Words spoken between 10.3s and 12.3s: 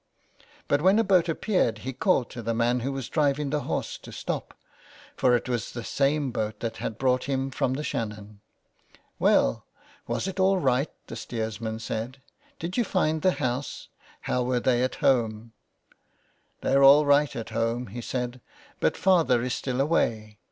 all right?" the steersman said. 29; so ON HE